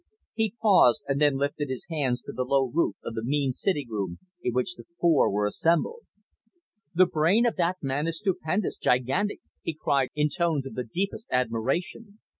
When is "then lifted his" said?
1.21-1.85